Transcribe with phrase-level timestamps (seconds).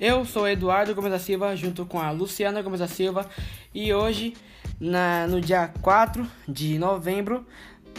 [0.00, 3.28] Eu sou Eduardo Gomes da Silva, junto com a Luciana Gomes da Silva,
[3.74, 4.32] e hoje,
[4.80, 7.46] na, no dia 4 de novembro,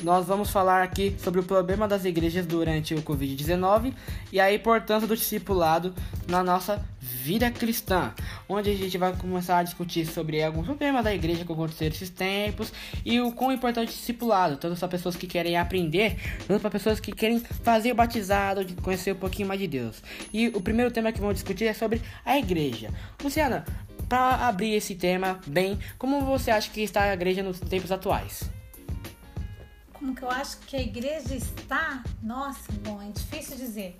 [0.04, 3.94] nós vamos falar aqui sobre o problema das igrejas durante o Covid-19
[4.31, 5.94] e a importância do discipulado
[6.28, 8.13] na nossa vida cristã,
[8.49, 12.10] onde a gente vai começar a discutir sobre alguns problemas da igreja que aconteceram esses
[12.10, 12.74] tempos
[13.06, 16.72] e o quão importante é o discipulado, tanto para pessoas que querem aprender, tanto para
[16.72, 20.02] pessoas que querem fazer o batizado, conhecer um pouquinho mais de Deus.
[20.33, 22.89] E o primeiro tema que vamos discutir é sobre a igreja.
[23.23, 23.66] Luciana,
[24.09, 28.60] para abrir esse tema bem, como você acha que está a igreja nos tempos atuais?
[30.01, 33.95] Como que eu acho que a igreja está, nossa, bom, é difícil dizer,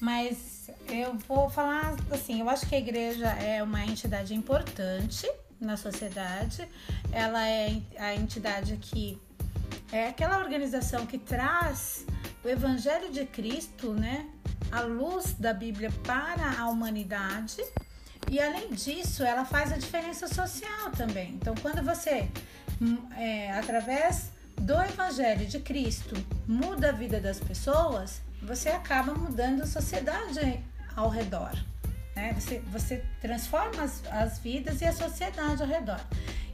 [0.00, 5.30] mas eu vou falar assim, eu acho que a igreja é uma entidade importante
[5.60, 6.66] na sociedade,
[7.12, 9.20] ela é a entidade que
[9.92, 12.06] é aquela organização que traz
[12.42, 14.26] o evangelho de Cristo, né,
[14.70, 17.62] a luz da Bíblia para a humanidade.
[18.30, 21.32] E além disso, ela faz a diferença social também.
[21.34, 22.30] Então, quando você,
[22.80, 24.30] hum, é, através
[24.62, 26.14] do Evangelho de Cristo
[26.46, 30.62] muda a vida das pessoas, você acaba mudando a sociedade
[30.94, 31.52] ao redor.
[32.14, 32.32] Né?
[32.34, 36.00] Você, você transforma as, as vidas e a sociedade ao redor.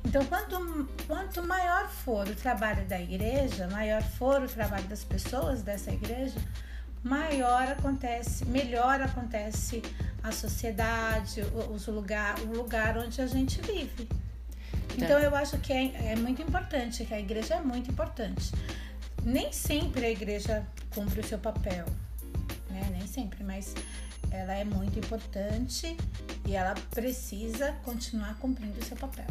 [0.02, 5.62] Então, quanto, quanto maior for o trabalho da igreja, maior for o trabalho das pessoas
[5.62, 6.40] dessa igreja,
[7.04, 9.82] maior acontece, melhor acontece
[10.22, 11.42] a sociedade,
[11.88, 14.08] lugar, o lugar onde a gente vive.
[15.04, 18.52] Então eu acho que é, é muito importante, que a igreja é muito importante.
[19.24, 21.86] Nem sempre a igreja cumpre o seu papel,
[22.70, 22.88] né?
[22.92, 23.74] Nem sempre, mas
[24.30, 25.96] ela é muito importante
[26.46, 29.26] e ela precisa continuar cumprindo o seu papel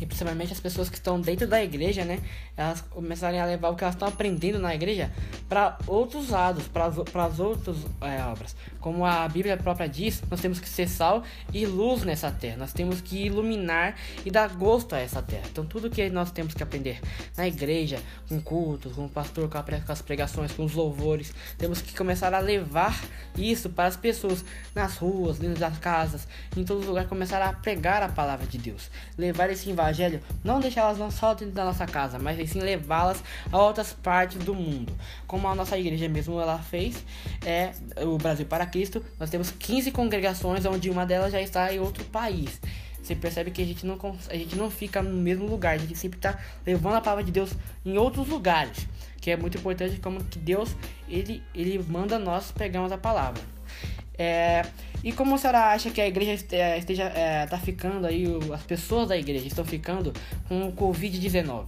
[0.00, 2.20] e principalmente as pessoas que estão dentro da igreja, né?
[2.56, 5.10] Elas começarem a levar o que elas estão aprendendo na igreja
[5.48, 6.86] para outros lados, para
[7.24, 8.54] as outras é, obras.
[8.80, 12.56] Como a Bíblia própria diz, nós temos que ser sal e luz nessa terra.
[12.56, 15.44] Nós temos que iluminar e dar gosto a essa terra.
[15.50, 17.00] Então, tudo que nós temos que aprender
[17.36, 17.98] na igreja,
[18.28, 22.38] com cultos, com o pastor, com as pregações, com os louvores, temos que começar a
[22.38, 22.98] levar
[23.36, 24.44] isso para as pessoas
[24.74, 26.26] nas ruas, dentro das casas,
[26.56, 30.60] em todos os lugares, começar a pregar a palavra de Deus, levar esse evangelho, não
[30.60, 34.92] deixá-las não só dentro da nossa casa, mas sim levá-las a outras partes do mundo.
[35.26, 37.04] Como a nossa igreja mesmo ela fez,
[37.44, 37.72] é
[38.02, 42.04] o Brasil para Cristo, nós temos 15 congregações, onde uma delas já está em outro
[42.04, 42.60] país.
[43.02, 45.96] Você percebe que a gente não, a gente não fica no mesmo lugar, a gente
[45.96, 47.52] sempre está levando a palavra de Deus
[47.84, 48.86] em outros lugares,
[49.20, 50.76] que é muito importante como que Deus
[51.08, 53.57] ele, ele manda nós pegarmos a palavra.
[54.18, 54.62] É,
[55.04, 58.62] e como a senhora acha que a igreja é, esteja é, tá ficando aí, as
[58.62, 60.12] pessoas da igreja estão ficando
[60.48, 61.66] com o Covid-19?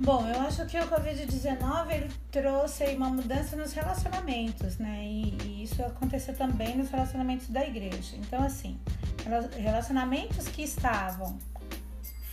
[0.00, 5.02] Bom, eu acho que o Covid-19 ele trouxe uma mudança nos relacionamentos, né?
[5.02, 8.14] E, e, isso aconteceu também nos relacionamentos da igreja.
[8.16, 8.78] Então, assim,
[9.56, 11.36] relacionamentos que estavam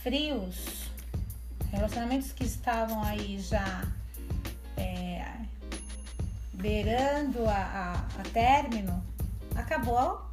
[0.00, 0.88] frios,
[1.72, 3.84] relacionamentos que estavam aí já
[6.56, 9.02] beirando a, a, a término,
[9.54, 10.24] acabou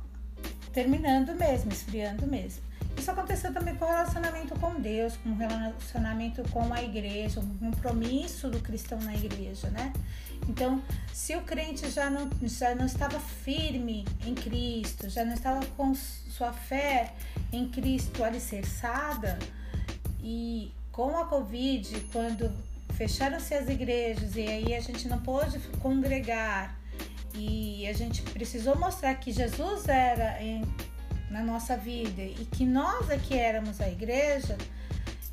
[0.71, 2.63] terminando mesmo, esfriando mesmo.
[2.97, 7.57] Isso aconteceu também com o relacionamento com Deus, com o relacionamento com a igreja, um
[7.57, 9.91] compromisso do cristão na igreja, né?
[10.47, 10.81] Então,
[11.11, 15.93] se o crente já não, já não estava firme em Cristo, já não estava com
[15.95, 17.13] sua fé
[17.51, 19.39] em Cristo alicerçada,
[20.23, 22.49] e com a Covid, quando
[22.95, 26.77] fecharam-se as igrejas e aí a gente não pôde congregar
[27.35, 30.63] e a gente precisou mostrar que Jesus era em,
[31.29, 34.57] na nossa vida e que nós aqui é éramos a igreja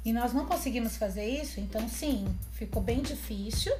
[0.04, 3.72] e nós não conseguimos fazer isso, então sim, ficou bem difícil.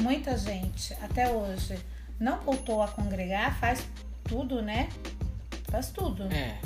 [0.00, 1.78] Muita gente até hoje
[2.18, 3.86] não voltou a congregar, faz
[4.24, 4.88] tudo, né?
[5.70, 6.24] Faz tudo.
[6.32, 6.58] É.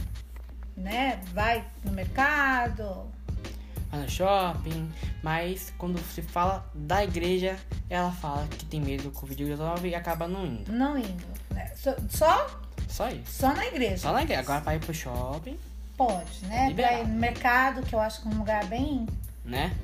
[0.76, 1.20] Né?
[1.32, 3.10] Vai no mercado,
[3.96, 4.90] no shopping,
[5.22, 7.58] mas quando se fala da igreja,
[7.90, 10.72] ela fala que tem medo do Covid-19 e acaba não indo.
[10.72, 11.24] Não indo.
[11.50, 11.70] Né?
[12.08, 12.46] Só?
[12.88, 13.32] Só isso.
[13.32, 13.98] Só na igreja.
[13.98, 14.40] Só na igreja.
[14.40, 15.58] Agora para ir pro shopping.
[15.96, 16.70] Pode, né?
[16.70, 19.06] É pra ir no mercado, que eu acho que é um lugar bem.
[19.44, 19.74] Né?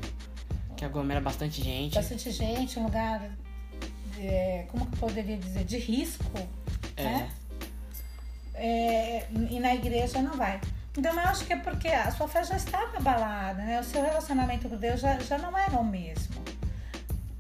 [0.77, 1.95] Que aglomera bastante gente.
[1.95, 3.31] Bastante gente, um lugar.
[4.19, 5.65] É, como que eu poderia dizer?
[5.65, 6.25] De risco.
[6.97, 7.05] É.
[7.05, 7.31] Né?
[8.55, 10.61] É, e na igreja não vai.
[10.97, 13.81] Então eu acho que é porque a sua fé já estava abalada, né?
[13.81, 16.43] O seu relacionamento com Deus já, já não era o mesmo.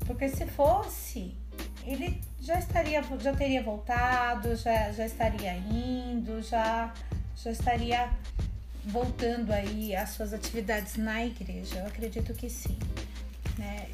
[0.06, 1.36] Porque se fosse,
[1.84, 6.92] ele já estaria, já teria voltado, já, já estaria indo, já,
[7.36, 8.10] já estaria
[8.84, 11.80] voltando aí às suas atividades na igreja.
[11.80, 12.78] Eu acredito que sim.
[13.58, 13.88] Né?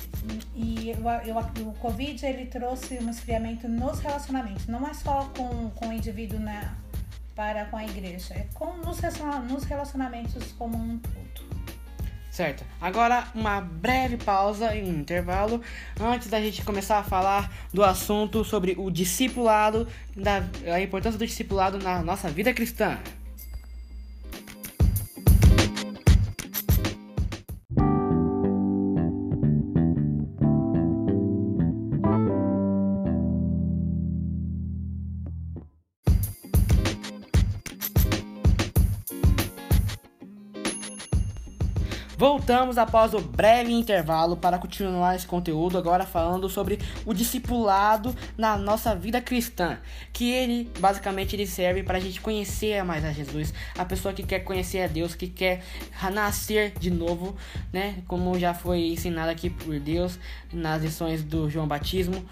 [0.54, 5.70] E eu, eu, o Covid ele trouxe um esfriamento nos relacionamentos, não é só com,
[5.70, 6.76] com o indivíduo na,
[7.34, 11.44] para com a igreja, é com nos, relacionamentos como um todo.
[12.31, 12.64] Certo.
[12.81, 15.62] Agora uma breve pausa e um intervalo
[16.00, 19.86] antes da gente começar a falar do assunto sobre o discipulado,
[20.16, 20.42] da,
[20.72, 22.98] a importância do discipulado na nossa vida cristã.
[42.16, 48.56] Voltamos após o breve intervalo para continuar esse conteúdo, agora falando sobre o discipulado na
[48.56, 49.78] nossa vida cristã,
[50.12, 54.22] que ele basicamente ele serve para a gente conhecer mais a Jesus, a pessoa que
[54.22, 55.64] quer conhecer a Deus, que quer
[56.12, 57.34] nascer de novo,
[57.72, 57.96] né?
[58.06, 60.19] Como já foi ensinado aqui por Deus
[60.52, 62.25] nas lições do João Batismo,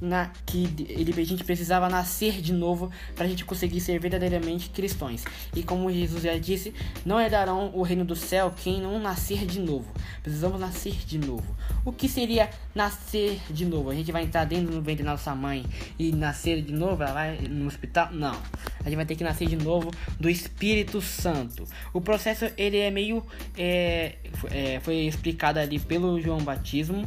[0.00, 4.70] na que ele, a gente precisava nascer de novo para a gente conseguir ser verdadeiramente
[4.70, 5.24] cristãos.
[5.54, 6.74] E como Jesus já disse,
[7.04, 9.86] não herdarão o reino do céu quem não nascer nascer de novo.
[10.22, 11.56] Precisamos nascer de novo.
[11.84, 13.90] O que seria nascer de novo?
[13.90, 15.66] A gente vai entrar dentro do ventre da nossa mãe
[15.98, 17.02] e nascer de novo?
[17.02, 18.10] Ela vai no hospital?
[18.12, 18.40] Não.
[18.80, 21.64] A gente vai ter que nascer de novo do Espírito Santo.
[21.92, 23.22] O processo ele é meio
[23.56, 24.16] é,
[24.50, 27.06] é, foi explicado ali pelo João Batismo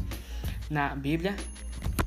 [0.69, 1.35] na Bíblia.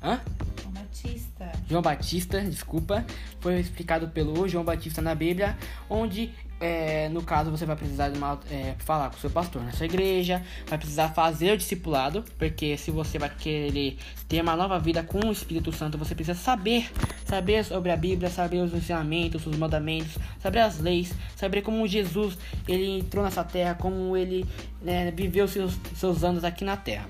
[0.00, 0.20] Hã?
[0.62, 1.52] João Batista.
[1.68, 3.04] João Batista, desculpa.
[3.40, 5.56] Foi explicado pelo João Batista na Bíblia,
[5.90, 6.32] onde
[6.64, 9.84] é, no caso, você vai precisar uma, é, falar com o seu pastor na sua
[9.84, 15.02] igreja, vai precisar fazer o discipulado, porque se você vai querer ter uma nova vida
[15.02, 16.90] com o Espírito Santo, você precisa saber,
[17.26, 22.38] saber sobre a Bíblia, saber os ensinamentos, os mandamentos, saber as leis, saber como Jesus
[22.66, 24.46] ele entrou nessa terra, como ele
[24.80, 27.06] né, viveu seus, seus anos aqui na terra.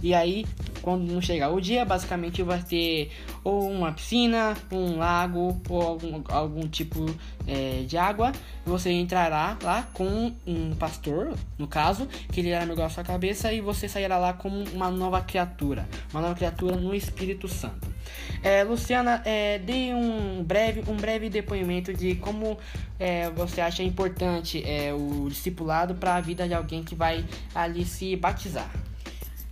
[0.00, 0.46] E aí,
[0.82, 3.10] quando não chegar o dia, basicamente vai ter
[3.44, 7.06] ou uma piscina, um lago ou algum, algum tipo
[7.46, 8.32] é, de água.
[8.66, 13.60] Você entrará lá com um pastor, no caso, que ele irá mergulhar sua cabeça e
[13.60, 17.92] você sairá lá como uma nova criatura, uma nova criatura no Espírito Santo.
[18.42, 22.58] É, Luciana, é, dê um breve, um breve depoimento de como
[22.98, 27.24] é, você acha importante é, o discipulado para a vida de alguém que vai
[27.54, 28.70] ali se batizar.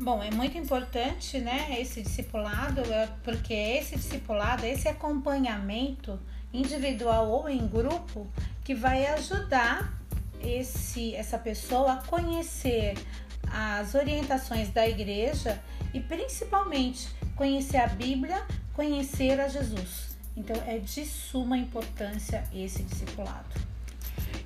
[0.02, 6.18] Bom, é muito importante, né, esse discipulado, é, porque esse discipulado, esse acompanhamento
[6.54, 8.26] individual ou em grupo,
[8.64, 9.92] que vai ajudar
[10.42, 12.94] esse, essa pessoa a conhecer
[13.52, 15.60] as orientações da igreja
[15.92, 17.06] e principalmente
[17.36, 18.42] conhecer a Bíblia,
[18.72, 20.16] conhecer a Jesus.
[20.34, 23.69] Então é de suma importância esse discipulado.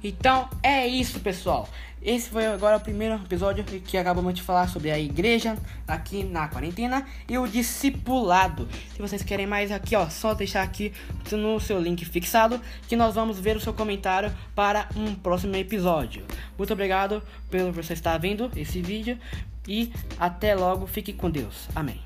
[0.04, 1.66] Então é isso, pessoal.
[2.02, 5.56] Esse foi agora o primeiro episódio que acabamos de falar sobre a igreja
[5.88, 8.68] aqui na quarentena e o discipulado.
[8.94, 10.92] Se vocês querem mais aqui, ó, só deixar aqui
[11.32, 16.26] no seu link fixado que nós vamos ver o seu comentário para um próximo episódio.
[16.58, 19.18] Muito obrigado pelo você estar vendo esse vídeo
[19.66, 19.90] e
[20.20, 20.86] até logo.
[20.86, 21.70] Fique com Deus.
[21.74, 22.03] Amém.